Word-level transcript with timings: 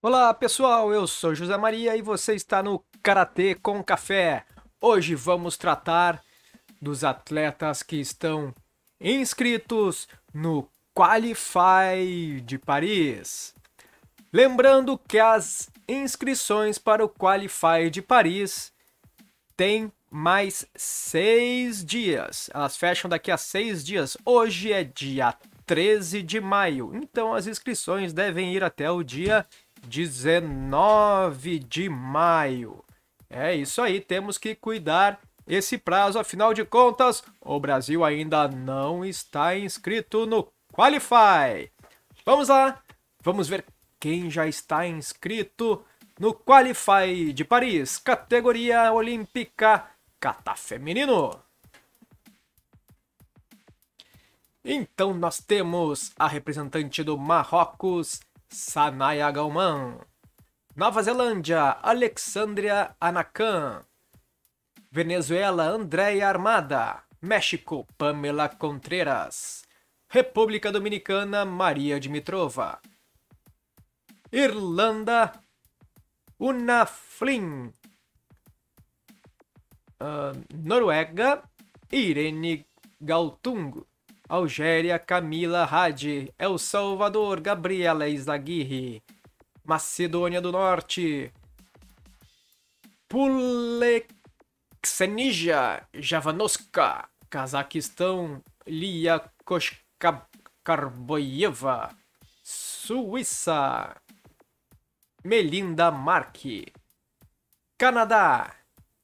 Olá 0.00 0.32
pessoal, 0.32 0.92
eu 0.92 1.06
sou 1.06 1.34
José 1.34 1.56
Maria 1.56 1.96
e 1.96 2.02
você 2.02 2.34
está 2.34 2.62
no 2.62 2.82
Karatê 3.02 3.54
com 3.54 3.84
Café. 3.84 4.44
Hoje 4.80 5.14
vamos 5.14 5.56
tratar 5.58 6.22
dos 6.80 7.04
atletas 7.04 7.82
que 7.82 7.96
estão 7.96 8.54
inscritos 9.00 10.08
no 10.36 10.68
Qualify 10.94 12.42
de 12.44 12.58
Paris. 12.58 13.54
Lembrando 14.30 14.98
que 14.98 15.18
as 15.18 15.70
inscrições 15.88 16.76
para 16.78 17.02
o 17.02 17.08
Qualify 17.08 17.88
de 17.90 18.02
Paris 18.02 18.70
têm 19.56 19.90
mais 20.10 20.66
seis 20.74 21.82
dias. 21.82 22.50
Elas 22.52 22.76
fecham 22.76 23.08
daqui 23.08 23.30
a 23.30 23.38
seis 23.38 23.84
dias. 23.84 24.16
Hoje 24.26 24.72
é 24.72 24.84
dia 24.84 25.34
13 25.64 26.22
de 26.22 26.38
maio, 26.38 26.92
então 26.94 27.34
as 27.34 27.46
inscrições 27.46 28.12
devem 28.12 28.54
ir 28.54 28.62
até 28.62 28.90
o 28.90 29.02
dia 29.02 29.46
19 29.88 31.60
de 31.60 31.88
maio. 31.88 32.84
É 33.28 33.54
isso 33.54 33.80
aí, 33.80 34.00
temos 34.00 34.38
que 34.38 34.54
cuidar 34.54 35.18
esse 35.46 35.78
prazo, 35.78 36.18
afinal 36.18 36.52
de 36.52 36.64
contas, 36.64 37.22
o 37.40 37.60
Brasil 37.60 38.04
ainda 38.04 38.48
não 38.48 39.04
está 39.04 39.56
inscrito 39.56 40.26
no 40.26 40.50
Qualify. 40.72 41.70
Vamos 42.24 42.48
lá, 42.48 42.82
vamos 43.22 43.48
ver 43.48 43.64
quem 44.00 44.30
já 44.30 44.46
está 44.46 44.86
inscrito 44.86 45.84
no 46.18 46.34
Qualify 46.34 47.32
de 47.32 47.44
Paris, 47.44 47.98
categoria 47.98 48.92
olímpica 48.92 49.88
kata 50.18 50.56
feminino. 50.56 51.38
Então 54.64 55.14
nós 55.14 55.38
temos 55.38 56.10
a 56.18 56.26
representante 56.26 57.04
do 57.04 57.16
Marrocos, 57.16 58.20
Sanaya 58.48 59.30
Galman. 59.30 60.00
Nova 60.74 61.02
Zelândia, 61.02 61.78
Alexandria 61.80 62.94
Anacan. 63.00 63.84
Venezuela, 64.96 65.64
Andréia 65.64 66.26
Armada. 66.26 67.02
México, 67.20 67.86
Pamela 67.98 68.48
Contreras. 68.48 69.62
República 70.08 70.72
Dominicana, 70.72 71.44
Maria 71.44 72.00
Dimitrova. 72.00 72.80
Irlanda, 74.32 75.38
Una 76.40 76.86
Flynn. 76.86 77.74
Uh, 80.00 80.32
Noruega, 80.64 81.42
Irene 81.92 82.64
Galtung. 82.98 83.84
Algéria, 84.26 84.98
Camila 84.98 85.68
Hadi. 85.70 86.32
El 86.38 86.58
Salvador, 86.58 87.42
Gabriela 87.42 88.08
Izaguirre. 88.08 89.02
Macedônia 89.62 90.40
do 90.40 90.50
Norte. 90.50 91.30
Pulexenija 94.80 95.86
Javanoska, 95.94 97.08
Cazaquistão, 97.28 98.42
Lia 98.66 99.20
Koshkarboyeva, 99.44 101.94
Suíça, 102.42 103.94
Melinda 105.24 105.90
Marque, 105.90 106.72
Canadá, 107.76 108.54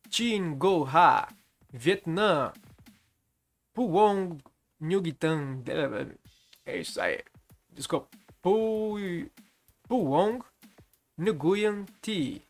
Tin 0.09 0.55
Go 0.57 0.85
Ha, 0.85 1.29
Vietnã, 1.73 2.53
Puong 3.75 4.39
Nguyen 4.81 5.65
é 6.65 6.79
isso 6.79 7.01
aí, 7.01 7.19
desculpa, 7.71 8.09
Puong 8.41 9.19
Nguyen 11.19 11.87
T. 12.01 12.41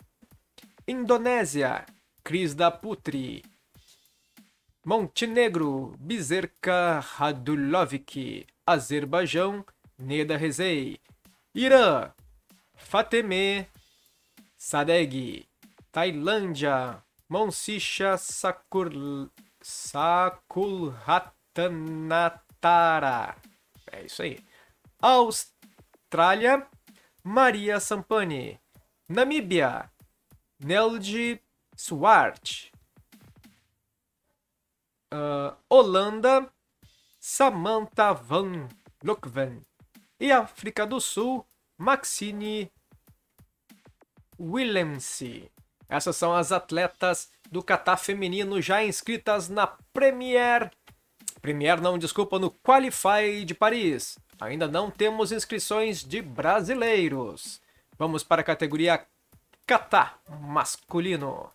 Indonésia, 0.87 1.87
Cris 2.25 2.55
da 2.55 2.71
Putri. 2.71 3.43
Montenegro, 4.87 5.97
Bizerka 5.99 7.01
Radulovic. 7.01 8.47
Azerbaijão, 8.65 9.65
Neda 9.99 10.37
Rezei. 10.37 11.01
Irã, 11.53 12.13
Fateme 12.75 13.67
Sadeg. 14.57 15.49
Tailândia, 15.91 17.03
Monsicha 17.29 18.17
Sakur... 18.17 18.93
É 23.91 24.05
isso 24.05 24.23
aí. 24.23 24.39
Austrália, 25.01 26.67
Maria 27.23 27.81
Sampani. 27.81 28.61
Namíbia, 29.09 29.91
Neldi 30.61 31.41
Swart. 31.77 32.71
Uh, 35.13 35.55
Holanda, 35.69 36.49
Samantha 37.21 38.13
Van 38.13 38.69
Lokven. 39.03 39.61
E 40.19 40.31
África 40.31 40.87
do 40.87 41.01
Sul, 41.01 41.45
Maxine 41.77 42.71
Willemse. 44.39 45.51
Essas 45.89 46.17
são 46.17 46.35
as 46.35 46.53
atletas 46.53 47.31
do 47.51 47.63
Catar 47.63 47.97
feminino 47.97 48.63
já 48.63 48.83
inscritas 48.83 49.49
na 49.49 49.67
Premier. 49.67 50.71
Premier 51.43 51.81
não, 51.81 51.99
desculpa, 51.99 52.39
no 52.39 52.51
Qualify 52.51 53.45
de 53.45 53.55
Paris. 53.55 54.19
Ainda 54.41 54.67
não 54.67 54.91
temos 54.91 55.33
inscrições 55.33 56.03
de 56.03 56.23
brasileiros. 56.23 57.61
Vamos 57.99 58.25
para 58.25 58.41
a 58.41 58.45
categoria 58.45 59.07
Kata 59.67 60.15
masculino. 60.41 61.51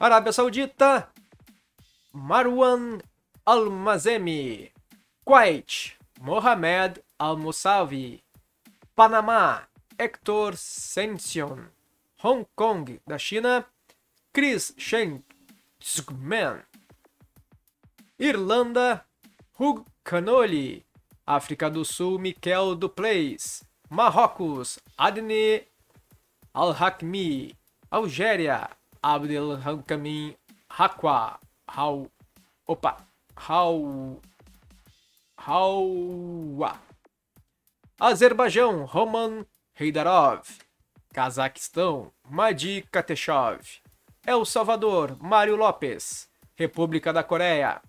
Arábia 0.00 0.32
Saudita, 0.32 1.08
Marwan 2.12 3.02
Almazemi. 3.44 4.70
Kuwait, 5.24 5.98
Mohamed 6.20 7.02
Al-Musavi. 7.18 8.22
Panamá, 8.94 9.66
Hector 9.98 10.56
Sension. 10.56 11.66
Hong 12.22 12.46
Kong, 12.54 13.00
da 13.08 13.18
China, 13.18 13.66
Chris 14.32 14.72
Shen 14.78 15.24
Zugman. 15.82 16.62
Irlanda, 18.20 19.04
Hugh 19.58 19.84
Canoli. 20.04 20.84
África 21.26 21.68
do 21.68 21.84
Sul, 21.84 22.20
Miquel 22.20 22.76
Dupleix. 22.76 23.64
Marrocos, 23.90 24.78
Adne 24.96 25.66
Al-Hakmi. 26.54 27.56
Algéria, 27.90 28.68
Abdel 29.02 29.56
Hamkamin 29.56 30.34
Hakwa. 30.70 31.38
Hau. 31.68 32.10
Opa. 32.66 32.96
Hau. 33.36 34.20
Haua. 35.38 36.78
Azerbaijão, 38.00 38.84
Roman 38.84 39.46
Heidarov. 39.78 40.42
Cazaquistão, 41.12 42.12
Madi 42.28 42.82
Kateshov. 42.92 43.80
El 44.26 44.44
Salvador, 44.44 45.16
Mário 45.20 45.56
Lopes. 45.56 46.28
República 46.58 47.12
da 47.12 47.22
Coreia, 47.22 47.80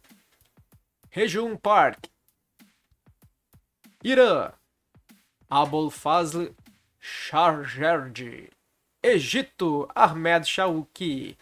Rejun 1.09 1.57
Park. 1.57 2.07
Irã, 4.03 4.53
Abul 5.49 5.89
Fazl 5.89 6.55
Shargerdi. 6.99 8.51
Egito, 9.01 9.87
Ahmed 9.95 10.43
Shauki. 10.45 11.37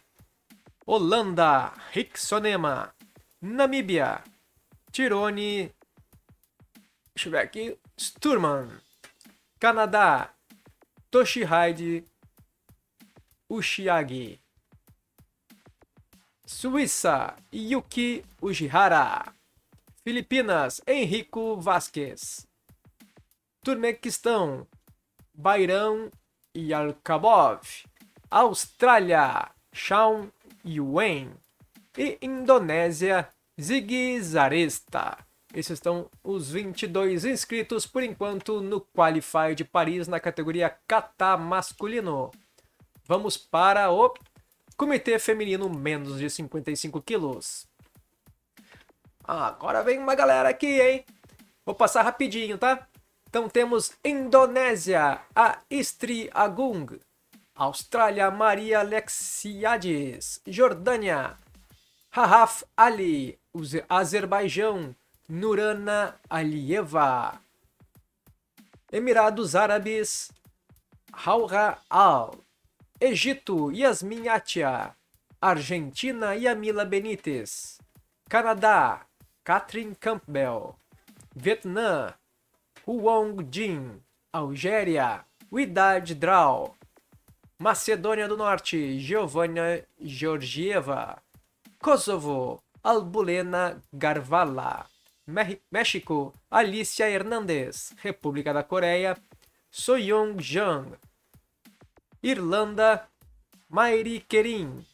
Holanda, 0.85 1.73
Rick 1.91 2.19
Sonema. 2.19 2.93
Namíbia, 3.41 4.23
Tirone. 4.91 5.71
Deixa 7.15 7.27
eu 7.27 7.31
ver 7.31 7.39
aqui. 7.39 7.77
Sturman. 7.97 8.69
Canadá, 9.59 10.31
Toshihide 11.09 12.05
Ushiagi. 13.49 14.39
Suíça, 16.45 17.35
Yuki 17.51 18.23
Ujihara. 18.39 19.33
Filipinas, 20.03 20.79
Henrico 20.87 21.59
Vasquez. 21.59 22.45
Turmequistão, 23.63 24.67
Bairão 25.33 26.11
Yalkabov. 26.57 27.61
Austrália, 28.31 29.51
Shawn 29.71 30.29
Yuen. 30.65 31.31
E 31.97 32.17
Indonésia, 32.21 33.29
Ziggy 33.59 34.19
Zaresta. 34.21 35.17
Esses 35.53 35.71
estão 35.71 36.09
os 36.23 36.51
22 36.51 37.25
inscritos 37.25 37.85
por 37.85 38.03
enquanto 38.03 38.61
no 38.61 38.81
Qualify 38.81 39.55
de 39.55 39.63
Paris 39.63 40.07
na 40.07 40.19
categoria 40.19 40.75
kata 40.87 41.37
masculino. 41.37 42.31
Vamos 43.05 43.37
para 43.37 43.89
o 43.91 44.13
Comitê 44.75 45.17
Feminino 45.17 45.69
menos 45.69 46.19
de 46.19 46.29
55 46.29 47.01
quilos. 47.01 47.67
Agora 49.23 49.83
vem 49.83 49.97
uma 49.97 50.13
galera 50.15 50.49
aqui, 50.49 50.79
hein? 50.79 51.05
Vou 51.65 51.73
passar 51.73 52.03
rapidinho, 52.03 52.57
tá? 52.57 52.87
Então 53.29 53.49
temos 53.49 53.91
Indonésia, 54.03 55.21
a 55.35 55.59
Istri 55.69 56.29
Agung. 56.33 56.97
Austrália, 57.53 58.31
Maria 58.31 58.79
Alexiades. 58.79 60.39
Jordânia, 60.47 61.37
Rahaf 62.09 62.63
Ali. 62.75 63.37
Azerbaijão, 63.89 64.95
Nurana 65.27 66.15
Alieva. 66.29 67.41
Emirados 68.91 69.55
Árabes, 69.55 70.31
Haura 71.11 71.79
Al. 71.89 72.35
Egito, 73.01 73.71
Yasmin 73.71 74.29
Atia. 74.29 74.95
Argentina, 75.41 76.33
Yamila 76.33 76.85
Benítez. 76.85 77.79
Canadá, 78.29 79.05
Catherine 79.43 79.95
Campbell. 79.95 80.75
Vietnã, 81.35 82.13
Huong 82.87 83.43
Jin. 83.51 83.99
Algéria, 84.31 85.25
Widad 85.51 86.13
Drau. 86.15 86.73
Macedônia 87.59 88.29
do 88.29 88.37
Norte, 88.37 88.97
Giovanna 88.97 89.83
Georgieva. 89.99 91.21
Kosovo, 91.81 92.63
Albulena 92.81 93.81
Garvala. 93.91 94.87
México, 95.69 96.33
Alicia 96.49 97.09
Hernandez. 97.09 97.93
República 98.01 98.53
da 98.53 98.63
Coreia, 98.63 99.17
Soyoung 99.69 100.39
Jang. 100.39 100.97
Irlanda, 102.23 103.05
Mairi 103.69 104.21
Kerin. 104.21 104.85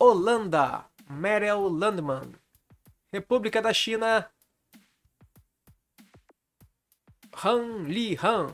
Holanda, 0.00 0.86
Meryl 1.06 1.68
Landman. 1.68 2.32
República 3.12 3.60
da 3.60 3.74
China, 3.74 4.26
Han 7.42 7.88
Li 7.88 8.16
Han. 8.16 8.52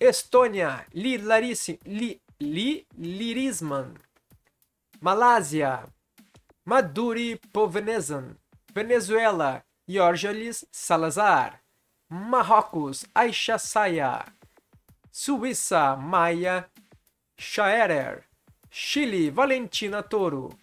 Estônia, 0.00 0.86
Li, 0.94 1.18
Larisi, 1.18 1.78
Li, 1.84 2.18
Li 2.38 2.86
Lirisman. 2.96 3.98
Malásia, 5.02 5.86
Maduri 6.64 7.36
Povenezan. 7.52 8.38
Venezuela, 8.72 9.62
Jorgelis 9.86 10.64
Salazar. 10.72 11.60
Marrocos, 12.08 13.04
Aisha 13.14 13.58
Saya. 13.58 14.24
Suíça, 15.12 15.96
Maia 15.96 16.66
Schaerer. 17.36 18.24
Chile, 18.70 19.28
Valentina 19.28 20.02
Toro. 20.02 20.56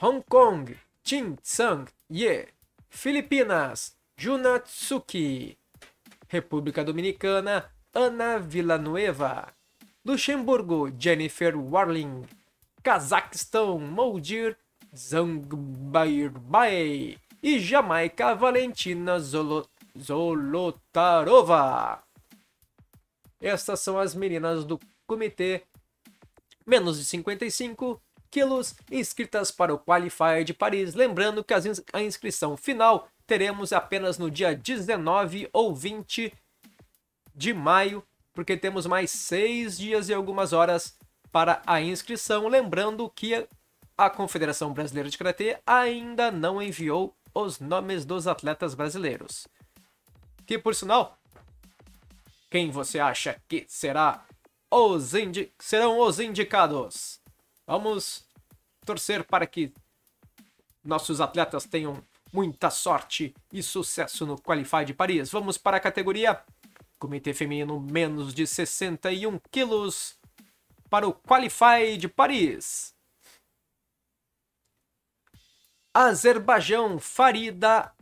Hong 0.00 0.22
Kong, 0.22 0.74
Chin 1.04 1.36
Tsang 1.42 1.88
Ye. 2.08 2.46
Filipinas, 2.88 3.99
Junatsuki. 4.20 5.56
República 6.28 6.84
Dominicana, 6.84 7.70
Ana 7.94 8.38
Villanueva. 8.38 9.50
Luxemburgo, 10.04 10.92
Jennifer 10.98 11.56
Warling. 11.56 12.26
Cazaquistão, 12.82 13.78
Moldir 13.78 14.58
Zangbairbai. 14.94 16.36
E 17.42 17.58
Jamaica, 17.58 18.34
Valentina 18.34 19.18
Zolo 19.18 19.66
Zolotarova. 19.98 20.42
Essas 23.40 23.80
são 23.80 23.98
as 23.98 24.14
meninas 24.14 24.66
do 24.66 24.78
comitê 25.06 25.62
menos 26.66 26.98
de 26.98 27.06
55 27.06 27.98
quilos 28.30 28.74
inscritas 28.90 29.50
para 29.50 29.72
o 29.72 29.78
Qualifier 29.78 30.44
de 30.44 30.52
Paris. 30.52 30.94
Lembrando 30.94 31.42
que 31.42 31.54
a 31.54 32.02
inscrição 32.02 32.54
final 32.54 33.08
teremos 33.30 33.72
apenas 33.72 34.18
no 34.18 34.28
dia 34.28 34.56
19 34.56 35.48
ou 35.52 35.72
20 35.72 36.34
de 37.32 37.54
maio, 37.54 38.04
porque 38.32 38.56
temos 38.56 38.86
mais 38.86 39.12
seis 39.12 39.78
dias 39.78 40.08
e 40.08 40.12
algumas 40.12 40.52
horas 40.52 40.98
para 41.30 41.62
a 41.64 41.80
inscrição. 41.80 42.48
Lembrando 42.48 43.08
que 43.08 43.46
a 43.96 44.10
Confederação 44.10 44.72
Brasileira 44.72 45.08
de 45.08 45.16
Karatê 45.16 45.60
ainda 45.64 46.32
não 46.32 46.60
enviou 46.60 47.14
os 47.32 47.60
nomes 47.60 48.04
dos 48.04 48.26
atletas 48.26 48.74
brasileiros. 48.74 49.46
Que 50.44 50.58
por 50.58 50.74
sinal, 50.74 51.16
quem 52.50 52.68
você 52.68 52.98
acha 52.98 53.40
que 53.46 53.64
será 53.68 54.26
os 54.68 55.12
serão 55.60 56.00
os 56.00 56.18
indicados? 56.18 57.20
Vamos 57.64 58.26
torcer 58.84 59.22
para 59.22 59.46
que 59.46 59.72
nossos 60.82 61.20
atletas 61.20 61.64
tenham 61.64 62.02
muita 62.32 62.70
sorte 62.70 63.34
e 63.52 63.62
sucesso 63.62 64.26
no 64.26 64.40
Qualify 64.40 64.84
de 64.84 64.94
Paris. 64.94 65.30
Vamos 65.30 65.58
para 65.58 65.76
a 65.76 65.80
categoria 65.80 66.42
Comitê 66.98 67.32
Feminino 67.32 67.78
menos 67.80 68.34
de 68.34 68.44
61 68.46 69.40
quilos 69.50 70.18
para 70.88 71.08
o 71.08 71.14
Qualify 71.14 71.96
de 71.96 72.08
Paris. 72.08 72.94
Azerbaijão 75.94 77.00
Farida 77.00 77.92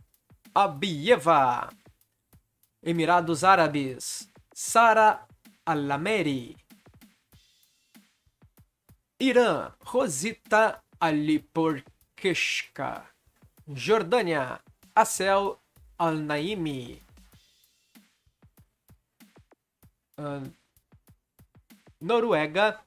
Abieva. 0.53 1.69
Emirados 2.83 3.43
Árabes, 3.43 4.29
Sara 4.53 5.25
Alameri. 5.65 6.55
Irã, 9.19 9.73
Rosita 9.81 10.81
Aliporkeshka. 10.99 13.08
Jordânia, 13.73 14.59
Acel 14.95 15.57
Al-Naimi. 15.97 17.01
Noruega, 22.01 22.81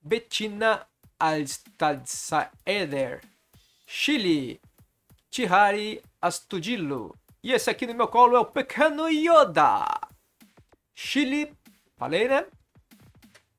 Bettina 0.00 0.86
Alstadsaeder. 1.18 3.20
Chile, 3.86 4.60
Tihari 5.28 6.00
Astudillo. 6.22 7.16
E 7.42 7.52
esse 7.52 7.68
aqui 7.68 7.86
no 7.86 7.94
meu 7.94 8.06
colo 8.06 8.36
é 8.36 8.40
o 8.40 8.44
Pequeno 8.44 9.08
Yoda. 9.08 9.84
Chile, 10.94 11.52
falei, 11.96 12.28
né? 12.28 12.46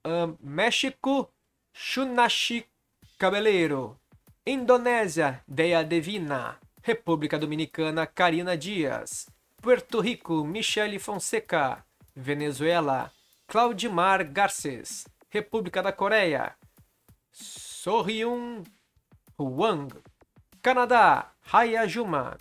Uh, 0.06 0.38
México, 0.40 1.30
Shunashi 1.74 2.66
Cabeleiro. 3.18 4.01
Indonésia, 4.46 5.44
Deia 5.48 5.84
Devina. 5.84 6.58
República 6.84 7.38
Dominicana, 7.38 8.08
Karina 8.08 8.58
Dias. 8.58 9.30
Puerto 9.62 10.00
Rico, 10.00 10.44
Michele 10.44 10.98
Fonseca. 11.00 11.86
Venezuela, 12.16 13.12
Claudimar 13.48 14.24
Garces. 14.24 15.06
República 15.30 15.82
da 15.82 15.94
Coreia, 15.94 16.58
Sohyun 17.32 18.64
Wang. 19.40 19.88
Canadá, 20.62 21.32
Haya 21.54 21.88
Juma. 21.88 22.38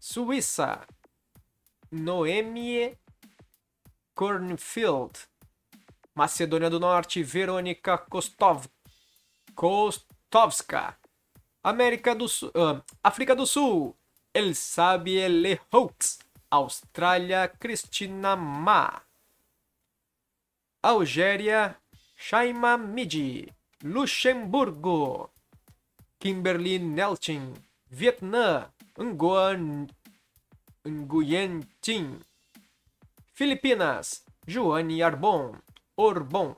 Suíça, 0.00 0.84
Noemie 1.92 2.98
Kornfield. 4.14 5.28
Macedônia 6.14 6.68
do 6.68 6.80
Norte, 6.80 7.22
Verônica 7.22 7.96
Kostov, 7.96 8.66
Kostovska. 10.34 10.98
América 11.62 12.12
do 12.12 12.28
Sul, 12.28 12.48
uh, 12.48 12.82
África 13.00 13.36
do 13.36 13.46
Sul, 13.46 13.94
El 14.34 14.54
Sabiele 14.56 15.60
Hoax. 15.72 16.18
Austrália, 16.50 17.46
Cristina 17.46 18.34
Ma. 18.34 19.00
Algéria, 20.82 21.76
Shaima 22.16 22.76
Midi. 22.76 23.48
Luxemburgo, 23.84 25.30
Kimberly 26.18 26.80
Nelchin. 26.80 27.54
Vietnã, 27.88 28.72
Nguyen, 28.98 29.86
Nguyen 30.84 31.62
Tin. 31.80 32.18
Filipinas, 33.34 34.24
Joane 34.48 35.00
Arbon, 35.00 35.62
Orbon. 35.96 36.56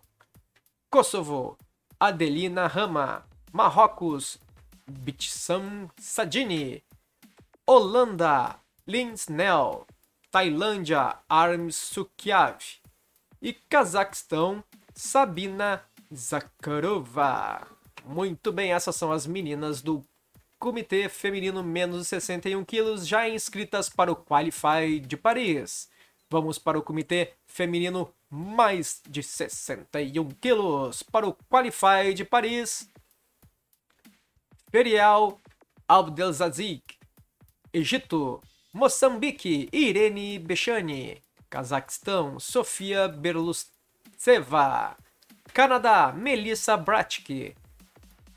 Kosovo, 0.89 1.59
Adelina 2.01 2.69
Rama. 2.69 3.36
Marrocos, 3.57 4.39
Bitsam 4.87 5.89
Sadini. 5.99 6.85
Holanda, 7.67 8.57
Lin 8.87 9.15
Snell. 9.15 9.87
Tailândia, 10.31 11.17
Arm 11.27 11.71
Sukyav. 11.71 12.59
E 13.41 13.55
Cazaquistão, 13.55 14.63
Sabina 14.95 15.83
Zakharova. 16.15 17.67
Muito 18.05 18.53
bem, 18.53 18.75
essas 18.75 18.95
são 18.95 19.11
as 19.11 19.27
meninas 19.27 19.81
do 19.81 20.05
Comitê 20.59 21.09
Feminino 21.09 21.65
menos 21.65 22.01
de 22.01 22.05
61 22.09 22.63
quilos 22.63 23.09
já 23.09 23.27
inscritas 23.27 23.89
para 23.89 24.13
o 24.13 24.17
Qualify 24.17 25.01
de 25.01 25.17
Paris. 25.17 25.89
Vamos 26.29 26.59
para 26.59 26.79
o 26.79 26.83
Comitê 26.83 27.33
Feminino 27.47 28.13
mais 28.29 29.01
de 29.09 29.23
61 29.23 30.29
quilos 30.33 31.03
para 31.03 31.27
o 31.27 31.35
Qualify 31.49 32.13
de 32.15 32.23
Paris. 32.23 32.87
Ferial 34.77 35.41
Abdelaziz, 35.89 36.83
Egito, 37.73 38.43
Moçambique, 38.75 39.71
Irene 39.73 40.39
Bechani, 40.39 41.17
Cazaquistão, 41.49 42.39
Sofia 42.39 43.09
Berlusceva, 43.09 44.95
Canadá, 45.55 46.13
Melissa 46.13 46.77
Bratk, 46.77 47.57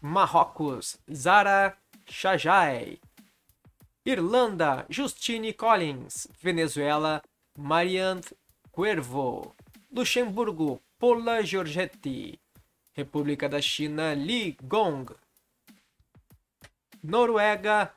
Marrocos, 0.02 0.98
Zara 1.14 1.76
Shajai, 2.06 3.02
Irlanda, 4.06 4.86
Justine 4.90 5.52
Collins, 5.52 6.26
Venezuela, 6.42 7.22
Marianne 7.58 8.22
Cuervo, 8.72 9.54
Luxemburgo, 9.92 10.80
Paula 10.98 11.44
Giorgetti, 11.44 12.40
República 12.96 13.50
da 13.50 13.60
China, 13.60 14.14
Li 14.14 14.56
Gong, 14.64 15.06
Noruega, 17.04 17.94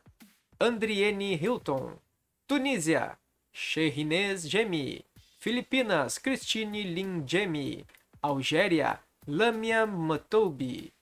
Andriene 0.60 1.34
Hilton, 1.34 1.96
Tunísia, 2.46 3.18
Shehinez 3.52 4.48
Gemi, 4.48 5.04
Filipinas, 5.38 6.18
Christine 6.18 6.82
Lin 6.82 7.24
Gemi, 7.26 7.84
Algéria, 8.22 9.00
Lamia 9.26 9.84
Matoubi, 9.86 10.92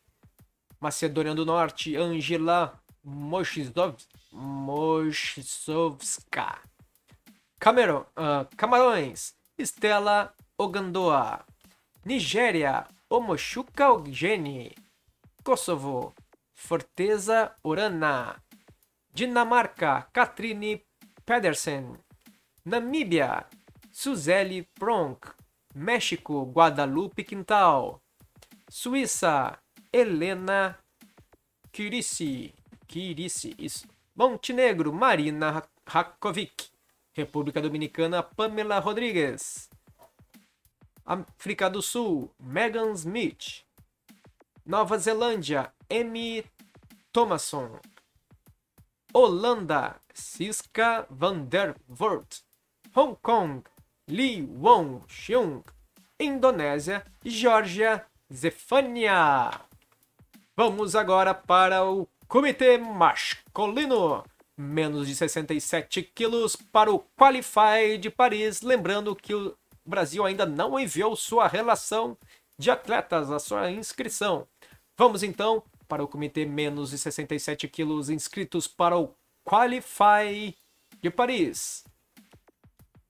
Macedônia 0.80 1.34
do 1.34 1.44
Norte, 1.44 1.94
Angela 1.96 2.80
Moshizovska, 3.04 4.22
Camerão, 7.58 8.06
uh, 8.16 8.46
Camarões, 8.56 9.34
Estela 9.58 10.32
Ogandoa, 10.56 11.44
Nigéria, 12.04 12.86
Omoshuka 13.10 13.92
Ogeni, 13.92 14.72
Kosovo, 15.44 16.14
Forteza 16.60 17.56
Orana, 17.64 18.40
Dinamarca, 19.12 20.08
Katrine 20.12 20.84
Pedersen, 21.24 21.98
Namíbia, 22.64 23.48
Suzeli 23.90 24.68
Pronk, 24.74 25.26
México, 25.74 26.44
Guadalupe 26.44 27.24
Quintal, 27.24 28.00
Suíça, 28.68 29.58
Helena 29.90 30.78
Kirisi, 31.72 32.54
Kirisi, 32.86 33.54
isso. 33.58 33.88
Montenegro, 34.14 34.92
Marina 34.92 35.66
Rakovic, 35.86 36.70
República 37.14 37.60
Dominicana, 37.60 38.22
Pamela 38.22 38.78
Rodrigues, 38.78 39.68
África 41.04 41.68
do 41.70 41.80
Sul, 41.80 42.30
Megan 42.38 42.92
Smith, 42.92 43.64
Nova 44.64 44.98
Zelândia, 44.98 45.72
Amy 45.90 46.44
Thomason. 47.12 47.78
Holanda, 49.12 49.96
Siska 50.14 51.06
van 51.10 51.48
der 51.48 51.74
Voort. 51.88 52.42
Hong 52.94 53.16
Kong, 53.22 53.62
Lee 54.06 54.42
Wong 54.42 55.02
Cheung. 55.08 55.62
Indonésia, 56.18 57.04
Georgia 57.24 58.04
Zefania. 58.32 59.50
Vamos 60.54 60.94
agora 60.94 61.32
para 61.32 61.84
o 61.84 62.06
comitê 62.28 62.76
masculino. 62.76 64.22
Menos 64.56 65.08
de 65.08 65.14
67 65.14 66.02
quilos 66.02 66.54
para 66.54 66.92
o 66.92 66.98
Qualify 67.16 67.96
de 67.98 68.10
Paris. 68.10 68.60
Lembrando 68.60 69.16
que 69.16 69.34
o 69.34 69.56
Brasil 69.84 70.24
ainda 70.24 70.44
não 70.44 70.78
enviou 70.78 71.16
sua 71.16 71.48
relação 71.48 72.16
de 72.60 72.70
atletas, 72.70 73.30
a 73.30 73.38
sua 73.38 73.70
inscrição. 73.70 74.46
Vamos 74.96 75.22
então 75.22 75.62
para 75.88 76.04
o 76.04 76.08
comitê 76.08 76.44
menos 76.44 76.90
de 76.90 76.98
67 76.98 77.66
quilos 77.68 78.10
inscritos 78.10 78.68
para 78.68 78.98
o 78.98 79.16
Qualify 79.42 80.54
de 81.00 81.10
Paris. 81.10 81.84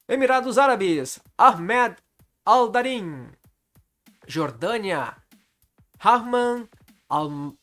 Emirados 0.09 0.57
Árabes, 0.57 1.19
Ahmed 1.37 1.97
Aldarin. 2.45 3.33
Jordânia, 4.27 5.17
Rahman 5.99 6.69
Al-Mazatfa. 7.09 7.59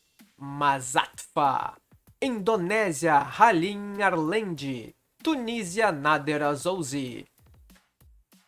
Indonésia, 2.20 3.18
Halim 3.18 4.02
Arlendi. 4.02 4.94
Tunísia, 5.22 5.90
Nader 5.90 6.42
Azouzi. 6.42 7.26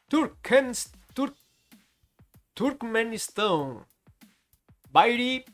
Turkens, 0.08 0.92
Tur 1.14 1.32
Turkmenistão, 2.60 3.86
Bairi 4.90 5.46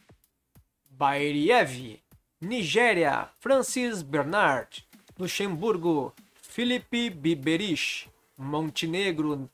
Bairiev, 0.90 2.02
Nigéria, 2.40 3.28
Francis 3.38 4.02
Bernard, 4.02 4.84
Luxemburgo, 5.16 6.12
Felipe 6.34 7.08
Biberich, 7.08 8.10
Montenegro, 8.36 9.48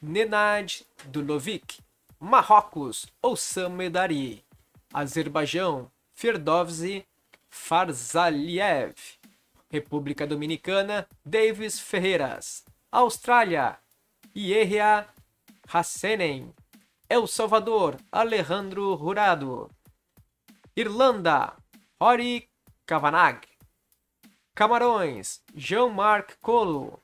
Nenad 0.00 0.80
Dulovic, 1.04 1.80
Marrocos, 2.18 3.04
Oussam 3.20 3.68
Medari, 3.68 4.42
Azerbaijão, 4.90 5.90
Ferdowsi 6.14 7.04
Farzaliev, 7.50 8.94
República 9.70 10.26
Dominicana, 10.26 11.06
Davis 11.22 11.78
Ferreiras, 11.78 12.64
Austrália, 12.90 13.76
Ierria 14.34 15.06
Hassenen, 15.70 16.54
El 17.14 17.28
Salvador, 17.28 17.96
Alejandro 18.10 18.96
Jurado, 18.96 19.70
Irlanda, 20.74 21.56
Rory 22.00 22.50
Kavanagh. 22.84 23.42
Camarões, 24.52 25.40
Jean-Marc 25.54 26.36
Colo. 26.40 27.00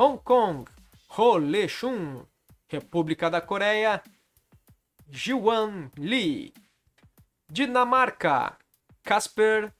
Hong 0.00 0.18
Kong, 0.18 0.68
Ho 1.16 1.38
Le 1.38 1.68
Chun. 1.68 2.26
República 2.68 3.30
da 3.30 3.40
Coreia, 3.40 4.02
Jiwan 5.08 5.92
Lee. 5.96 6.52
Dinamarca, 7.48 8.58
Casper 9.04 9.72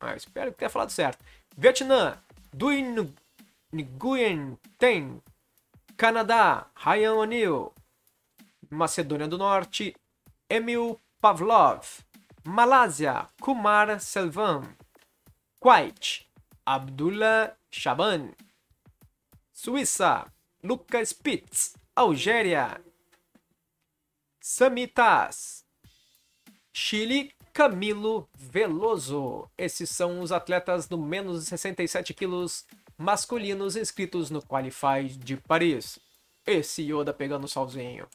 Ah, 0.00 0.16
espero 0.16 0.50
que 0.50 0.58
tenha 0.58 0.70
falado 0.70 0.90
certo. 0.90 1.24
Vietnã, 1.56 2.18
Duin 2.52 3.14
Nguyen 3.72 4.58
Ten. 4.78 5.22
Canadá, 5.96 6.66
Ryan 6.84 7.14
O'Neill. 7.14 7.72
Macedônia 8.72 9.28
do 9.28 9.36
Norte, 9.36 9.94
Emil 10.48 10.98
Pavlov, 11.20 11.86
Malásia, 12.42 13.26
Kumar 13.40 14.00
Selvam, 14.00 14.62
Kuwait, 15.60 16.26
Abdullah 16.64 17.54
Shaban, 17.70 18.32
Suíça, 19.52 20.26
Lucas 20.64 21.10
Spitz, 21.10 21.74
Algéria, 21.94 22.80
Samitas, 24.40 25.64
Chile, 26.72 27.32
Camilo 27.52 28.26
Veloso. 28.34 29.50
Esses 29.58 29.90
são 29.90 30.20
os 30.20 30.32
atletas 30.32 30.88
do 30.88 30.96
menos 30.96 31.44
de 31.44 31.50
67 31.50 32.14
quilos 32.14 32.64
masculinos 32.96 33.76
inscritos 33.76 34.30
no 34.30 34.40
Qualify 34.40 35.04
de 35.08 35.36
Paris. 35.36 35.98
Esse 36.46 36.82
Yoda 36.82 37.12
pegando 37.12 37.46
solzinho. 37.46 38.08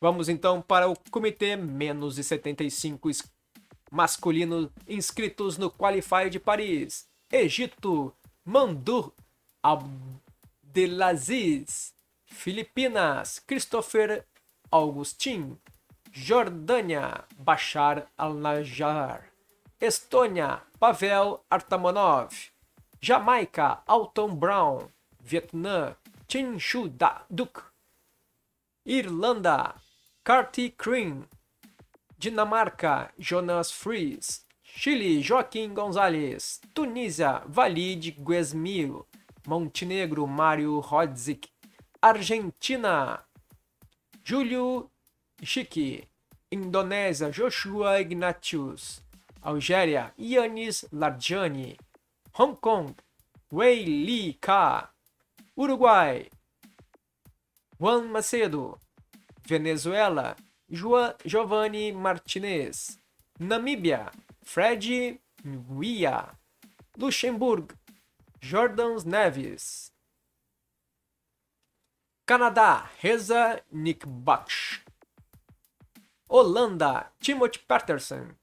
Vamos 0.00 0.28
então 0.28 0.60
para 0.60 0.88
o 0.88 0.96
comitê 1.10 1.56
menos 1.56 2.16
de 2.16 2.24
75 2.24 3.08
masculino 3.90 4.70
inscritos 4.86 5.56
no 5.56 5.70
Qualify 5.70 6.28
de 6.30 6.38
Paris. 6.38 7.08
Egito, 7.32 8.14
Mandur 8.44 9.12
Abdelaziz. 10.72 11.94
Filipinas, 12.26 13.38
Christopher 13.38 14.26
Augustin. 14.70 15.56
Jordânia, 16.12 17.24
Bashar 17.38 18.06
al-Najjar. 18.16 19.30
Estônia, 19.80 20.62
Pavel 20.78 21.44
Artamonov. 21.50 22.50
Jamaica, 23.00 23.82
Alton 23.86 24.34
Brown. 24.34 24.88
Vietnã, 25.20 25.96
Chin 26.28 26.58
Shu 26.58 26.88
Duk. 27.30 27.62
Irlanda, 28.84 29.74
Carty 30.26 30.70
Cream. 30.70 31.24
Dinamarca, 32.18 33.12
Jonas 33.16 33.70
Fries. 33.70 34.44
Chile, 34.64 35.22
Joaquim 35.22 35.72
Gonzalez. 35.72 36.60
Tunísia, 36.74 37.44
Valide 37.46 38.10
Guesmil. 38.10 39.06
Montenegro, 39.46 40.26
Mário 40.26 40.80
Rodzik. 40.80 41.48
Argentina, 42.02 43.24
Júlio 44.24 44.90
Chique. 45.44 46.08
Indonésia, 46.50 47.30
Joshua 47.30 48.00
Ignatius. 48.00 49.00
Algéria, 49.44 50.12
Yanis 50.18 50.88
Larjani. 50.92 51.76
Hong 52.32 52.56
Kong, 52.56 52.96
Wei 53.52 53.84
Li 53.84 54.34
Ka. 54.40 54.90
Uruguai, 55.56 56.28
Juan 57.78 58.08
Macedo. 58.10 58.80
Venezuela, 59.46 60.36
Joa, 60.68 61.16
Giovanni 61.24 61.92
Martinez. 61.92 62.98
Namíbia, 63.38 64.10
Fred 64.42 65.20
Nguia. 65.44 66.36
Luxemburgo, 66.98 67.74
Jordans 68.40 69.04
Neves. 69.04 69.92
Canadá, 72.26 72.90
Reza 73.00 73.62
Nick 73.70 74.04
Baksh. 74.04 74.80
Holanda, 76.28 77.12
Timothy 77.20 77.60
Patterson. 77.60 78.34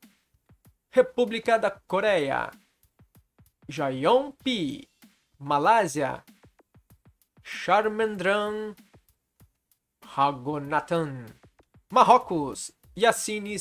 República 0.90 1.58
da 1.58 1.72
Coreia, 1.72 2.52
Jayon 3.68 4.32
Pi. 4.44 4.88
Malásia, 5.38 6.24
Charmendran 7.44 8.74
Ragonathan. 10.16 11.26
Marrocos, 11.92 12.72
Yassine 12.96 13.58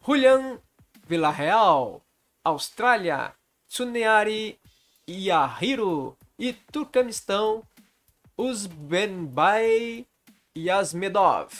Julian 0.04 0.58
Villarreal. 1.06 2.02
Austrália, 2.44 3.34
Tsuneari 3.68 4.58
Yahiro. 5.06 6.16
E 6.40 6.54
Turkmenistão, 6.72 7.62
Uzbenbay 8.34 10.06
Yazmedov. 10.56 11.52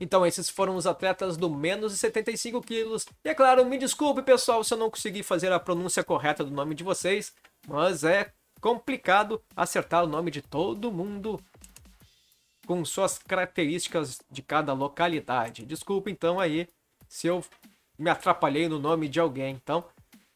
Então 0.00 0.24
esses 0.24 0.48
foram 0.48 0.76
os 0.76 0.86
atletas 0.86 1.36
do 1.36 1.50
menos 1.50 1.92
de 1.92 1.98
75 1.98 2.62
quilos. 2.62 3.04
E 3.22 3.28
é 3.28 3.34
claro, 3.34 3.66
me 3.66 3.76
desculpe 3.76 4.22
pessoal 4.22 4.64
se 4.64 4.72
eu 4.72 4.78
não 4.78 4.88
consegui 4.88 5.22
fazer 5.22 5.52
a 5.52 5.60
pronúncia 5.60 6.02
correta 6.02 6.42
do 6.42 6.50
nome 6.50 6.74
de 6.74 6.82
vocês, 6.82 7.34
mas 7.68 8.02
é 8.02 8.32
complicado 8.62 9.42
acertar 9.54 10.04
o 10.04 10.08
nome 10.08 10.30
de 10.30 10.40
todo 10.40 10.90
mundo 10.90 11.38
com 12.66 12.82
suas 12.82 13.18
características 13.18 14.22
de 14.30 14.40
cada 14.40 14.72
localidade. 14.72 15.66
Desculpa 15.66 16.10
então 16.10 16.40
aí 16.40 16.66
se 17.06 17.26
eu 17.26 17.44
me 17.98 18.08
atrapalhei 18.08 18.70
no 18.70 18.78
nome 18.78 19.06
de 19.06 19.20
alguém. 19.20 19.54
Então, 19.54 19.84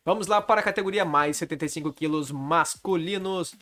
vamos 0.05 0.27
lá 0.27 0.41
para 0.41 0.61
a 0.61 0.65
categoria 0.65 1.05
mais 1.05 1.37
75 1.37 1.93
quilos 1.93 2.31
masculinos 2.31 3.55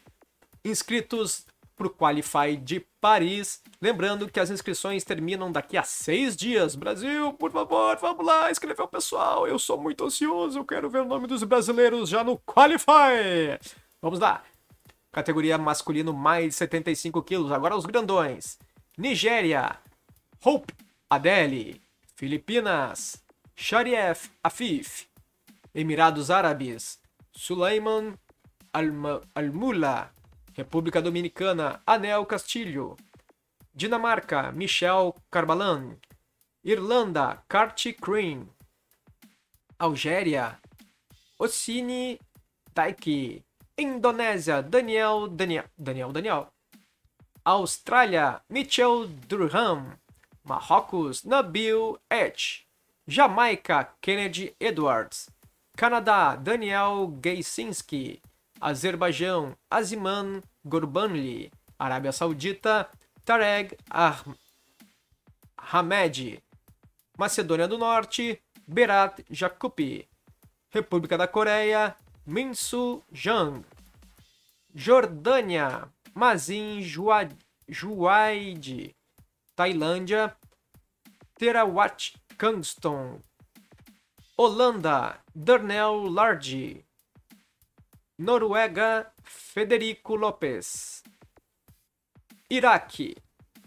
inscritos 0.64 1.46
para 1.78 1.86
o 1.86 1.90
Qualify 1.90 2.56
de 2.56 2.80
Paris. 3.00 3.62
Lembrando 3.80 4.28
que 4.28 4.40
as 4.40 4.50
inscrições 4.50 5.04
terminam 5.04 5.50
daqui 5.50 5.76
a 5.76 5.84
seis 5.84 6.36
dias. 6.36 6.74
Brasil, 6.74 7.32
por 7.34 7.52
favor, 7.52 7.96
vamos 7.98 8.26
lá, 8.26 8.50
escrever 8.50 8.82
o 8.82 8.88
pessoal. 8.88 9.46
Eu 9.46 9.58
sou 9.58 9.80
muito 9.80 10.04
ansioso, 10.04 10.58
eu 10.58 10.64
quero 10.64 10.90
ver 10.90 11.02
o 11.02 11.06
nome 11.06 11.28
dos 11.28 11.44
brasileiros 11.44 12.08
já 12.08 12.24
no 12.24 12.36
Qualify. 12.38 13.58
Vamos 14.02 14.18
lá. 14.18 14.42
Categoria 15.12 15.56
masculino 15.56 16.12
mais 16.12 16.56
75 16.56 17.22
quilos. 17.22 17.52
Agora 17.52 17.76
os 17.76 17.86
grandões. 17.86 18.58
Nigéria. 18.96 19.78
Hope 20.44 20.74
Adele. 21.08 21.80
Filipinas. 22.14 23.22
Sharif 23.56 24.30
Afif. 24.42 25.07
Emirados 25.78 26.28
Árabes. 26.28 26.98
Suleiman 27.32 28.18
Almula. 28.72 30.12
República 30.56 31.00
Dominicana, 31.00 31.80
Anel 31.86 32.26
Castilho. 32.26 32.96
Dinamarca, 33.72 34.50
Michel 34.50 35.14
Carbalan. 35.30 35.96
Irlanda, 36.64 37.44
Carty 37.48 37.92
Cream. 37.92 38.48
Algéria, 39.78 40.58
Ossini 41.38 42.18
Daiki. 42.74 43.44
Indonésia, 43.78 44.60
Daniel 44.60 45.28
Daniel 45.28 45.66
Daniel 45.78 46.12
Daniel. 46.12 46.48
Austrália, 47.44 48.42
Mitchell 48.50 49.06
Durham. 49.28 49.96
Marrocos, 50.44 51.24
Nabil 51.24 51.96
Etch. 52.10 52.66
Jamaica, 53.06 53.94
Kennedy 54.02 54.56
Edwards. 54.60 55.30
Canadá, 55.78 56.34
Daniel 56.34 57.06
Gaysinski. 57.06 58.20
Azerbaijão, 58.60 59.56
Aziman 59.70 60.42
Gurbanli, 60.64 61.52
Arábia 61.78 62.10
Saudita, 62.10 62.90
Tarek 63.24 63.78
Ahmed, 65.56 66.42
Macedônia 67.16 67.68
do 67.68 67.78
Norte, 67.78 68.42
Berat 68.66 69.24
Jakupi, 69.30 70.08
República 70.70 71.16
da 71.16 71.28
Coreia, 71.28 71.94
Minsu 72.26 73.00
Jang, 73.12 73.64
Jordânia, 74.74 75.88
Mazin 76.12 76.82
Juaid, 76.82 77.36
Tailândia, 79.54 80.36
Terawat 81.38 82.14
Kangston, 82.36 83.20
Holanda, 84.36 85.16
Darnell 85.40 86.10
Large, 86.10 86.84
Noruega, 88.18 89.06
Federico 89.22 90.16
Lopes. 90.16 91.04
Iraque, 92.50 93.14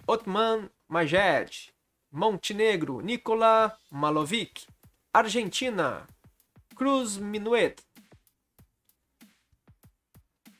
Otman 0.05 0.69
Majed. 0.89 1.71
Montenegro, 2.11 2.99
Nikola 2.99 3.73
Malovic. 3.89 4.67
Argentina, 5.13 6.05
Cruz 6.75 7.17
Minuet. 7.17 7.81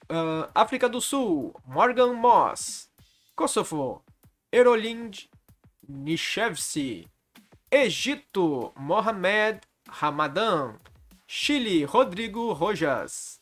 Uh, 0.09 0.47
África 0.55 0.87
do 0.87 1.01
Sul, 1.01 1.53
Morgan 1.67 2.13
Moss. 2.13 2.87
Kosovo, 3.35 4.01
Erolind 4.49 5.27
Nishevsi. 5.89 7.05
Egito, 7.69 8.71
Mohamed 8.77 9.59
Ramadan. 10.01 10.79
Chile, 11.33 11.85
Rodrigo 11.85 12.51
Rojas. 12.51 13.39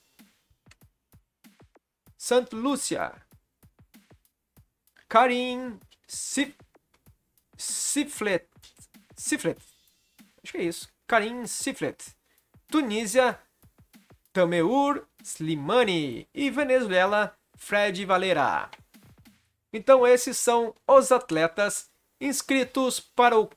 Santa 2.16 2.56
Lúcia, 2.56 3.12
Karim 5.08 5.80
Sif, 6.08 6.54
Siflet, 7.58 8.48
Siflet, 9.16 9.60
acho 10.44 10.52
que 10.52 10.60
é 10.60 10.64
isso, 10.66 10.88
Karim 11.08 11.48
Siflet, 11.48 12.16
Tunísia, 12.68 13.40
Tameur 14.32 15.08
Slimani 15.24 16.30
e 16.32 16.52
Venezuela, 16.52 17.36
Fred 17.58 18.06
Valera. 18.06 18.70
Então 19.74 20.06
esses 20.06 20.38
são 20.38 20.76
os 20.88 21.12
atletas 21.12 21.90
inscritos 22.22 23.00
para 23.00 23.40
o 23.40 23.50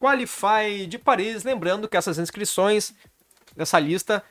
Qualify 0.00 0.86
de 0.88 0.98
Paris. 0.98 1.44
Lembrando 1.44 1.86
que 1.86 1.96
essas 1.98 2.18
inscrições 2.18 2.94
nessa 3.56 3.78
lista 3.78 4.22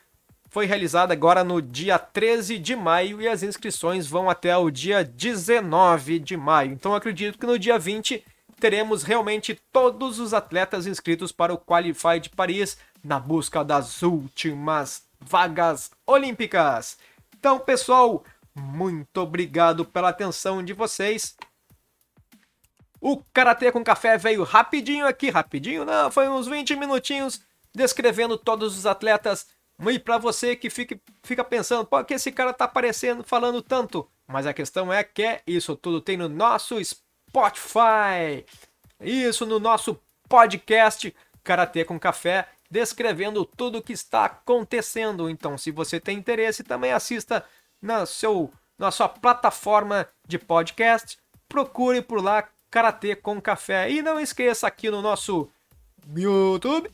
foi 0.50 0.66
realizada 0.66 1.12
agora 1.12 1.44
no 1.44 1.62
dia 1.62 2.00
13 2.00 2.58
de 2.58 2.76
maio 2.76 3.22
e 3.22 3.28
as 3.28 3.44
inscrições 3.44 4.08
vão 4.08 4.30
até 4.30 4.56
o 4.56 4.70
dia 4.70 5.04
19 5.04 6.20
de 6.20 6.38
maio. 6.38 6.72
Então 6.72 6.96
acredito 6.96 7.38
que 7.38 7.46
no 7.46 7.60
dia 7.60 7.78
20 7.78 8.24
teremos 8.60 9.04
realmente 9.04 9.60
todos 9.72 10.20
os 10.20 10.34
atletas 10.34 10.88
inscritos 10.88 11.32
para 11.32 11.54
o 11.54 11.58
Qualify 11.58 12.20
de 12.22 12.30
Paris 12.30 12.78
na 13.04 13.20
busca 13.20 13.64
das 13.64 14.02
últimas 14.02 15.04
vagas 15.20 15.92
olímpicas. 16.08 16.98
Então, 17.38 17.60
pessoal, 17.60 18.24
muito 18.56 19.18
obrigado 19.18 19.84
pela 19.84 20.10
atenção 20.10 20.64
de 20.64 20.74
vocês. 20.74 21.36
O 23.02 23.18
Karatê 23.34 23.72
com 23.72 23.84
Café 23.84 24.18
veio 24.18 24.44
rapidinho 24.44 25.06
aqui, 25.06 25.30
rapidinho 25.30 25.86
não, 25.86 26.10
foi 26.10 26.28
uns 26.30 26.48
20 26.48 26.76
minutinhos 26.76 27.42
descrevendo 27.76 28.38
todos 28.38 28.78
os 28.78 28.86
atletas. 28.86 29.48
E 29.88 30.00
para 30.00 30.18
você 30.18 30.56
que 30.56 30.70
fica, 30.70 31.00
fica 31.24 31.44
pensando, 31.44 31.86
por 31.86 32.04
que 32.06 32.14
esse 32.14 32.32
cara 32.32 32.54
tá 32.54 32.66
aparecendo, 32.66 33.24
falando 33.24 33.62
tanto? 33.62 34.10
Mas 34.26 34.48
a 34.48 34.54
questão 34.54 34.92
é 34.92 35.04
que 35.04 35.42
isso 35.46 35.76
tudo 35.76 36.02
tem 36.02 36.18
no 36.18 36.30
nosso 36.30 36.78
Spotify. 36.84 38.46
Isso 39.00 39.46
no 39.46 39.60
nosso 39.60 40.00
podcast 40.30 41.14
Karatê 41.44 41.86
com 41.86 42.00
Café, 42.00 42.48
descrevendo 42.72 43.46
tudo 43.46 43.78
o 43.78 43.82
que 43.82 43.94
está 43.94 44.26
acontecendo. 44.26 45.30
Então, 45.30 45.58
se 45.58 45.70
você 45.70 46.00
tem 46.00 46.18
interesse, 46.18 46.64
também 46.64 46.92
assista 46.92 47.46
na, 47.82 48.06
seu, 48.06 48.52
na 48.80 48.90
sua 48.90 49.10
plataforma 49.10 50.08
de 50.28 50.40
podcast. 50.40 51.18
Procure 51.48 52.02
por 52.02 52.24
lá 52.24 52.48
Karatê 52.72 53.16
com 53.16 53.40
Café. 53.40 53.92
E 53.92 54.02
não 54.02 54.20
esqueça 54.20 54.66
aqui 54.66 54.90
no 54.90 55.02
nosso 55.02 55.50
YouTube. 56.16 56.90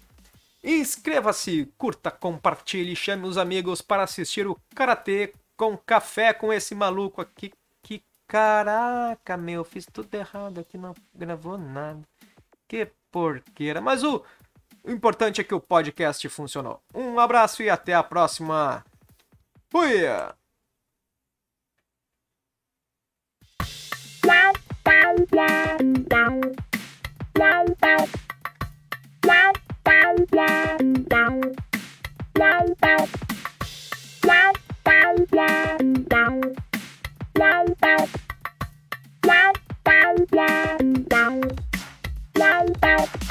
Inscreva-se, 0.63 1.71
curta, 1.77 2.11
compartilhe, 2.11 2.95
chame 2.95 3.27
os 3.27 3.37
amigos 3.37 3.81
para 3.81 4.03
assistir 4.03 4.45
o 4.47 4.59
Karatê 4.75 5.33
com 5.57 5.77
Café 5.77 6.33
com 6.33 6.53
esse 6.53 6.75
maluco 6.75 7.21
aqui 7.21 7.51
Caraca, 8.31 9.35
meu, 9.35 9.61
fiz 9.65 9.85
tudo 9.85 10.15
errado 10.15 10.61
aqui, 10.61 10.77
não 10.77 10.95
gravou 11.13 11.57
nada. 11.57 11.99
Que 12.65 12.89
porqueira. 13.11 13.81
Mas 13.81 14.05
o, 14.05 14.23
importante 14.87 15.41
é 15.41 15.43
que 15.43 15.53
o 15.53 15.59
podcast 15.59 16.29
funcionou. 16.29 16.81
Um 16.95 17.19
abraço 17.19 17.61
e 17.61 17.69
até 17.69 17.93
a 17.93 18.01
próxima. 18.01 18.85
Fui! 19.69 20.07
Bye. 42.81 43.30